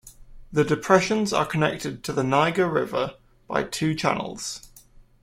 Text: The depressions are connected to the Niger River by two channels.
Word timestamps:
The 0.51 0.63
depressions 0.63 1.31
are 1.31 1.45
connected 1.45 2.03
to 2.05 2.11
the 2.11 2.23
Niger 2.23 2.67
River 2.67 3.17
by 3.47 3.61
two 3.63 3.93
channels. 3.93 4.67